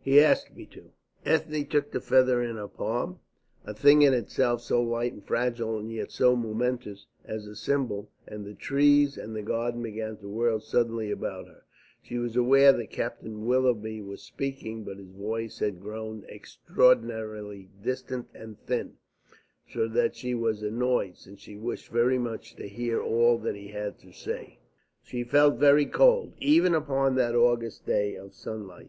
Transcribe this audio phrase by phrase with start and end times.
[0.00, 0.92] "He asked me to."
[1.26, 3.20] Ethne took the feather in her palm,
[3.66, 8.10] a thing in itself so light and fragile and yet so momentous as a symbol,
[8.26, 11.64] and the trees and the garden began to whirl suddenly about her.
[12.02, 18.30] She was aware that Captain Willoughby was speaking, but his voice had grown extraordinarily distant
[18.32, 18.94] and thin;
[19.68, 23.68] so that she was annoyed, since she wished very much to hear all that he
[23.68, 24.58] had to say.
[25.02, 28.88] She felt very cold, even upon that August day of sunlight.